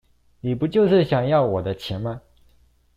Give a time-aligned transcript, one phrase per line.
[0.39, 2.21] 你不就是想要我的錢嗎?